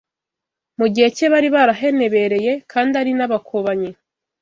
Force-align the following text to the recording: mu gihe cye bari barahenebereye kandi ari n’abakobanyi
mu 0.79 0.85
gihe 0.93 1.07
cye 1.15 1.25
bari 1.33 1.49
barahenebereye 1.55 2.51
kandi 2.71 2.93
ari 3.01 3.11
n’abakobanyi 3.17 3.89